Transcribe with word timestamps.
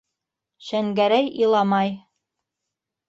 Шәнгәрәй 0.69 1.29
иламай. 1.43 1.95